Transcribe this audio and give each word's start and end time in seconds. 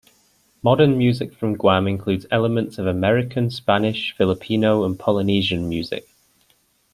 Modern 0.63 0.97
music 0.97 1.31
from 1.31 1.55
Guam 1.55 1.87
includes 1.87 2.25
elements 2.31 2.79
of 2.79 2.87
American, 2.87 3.51
Spanish, 3.51 4.15
Filipino 4.17 4.83
and 4.83 4.97
Polynesian 4.97 5.69
music. 5.69 6.09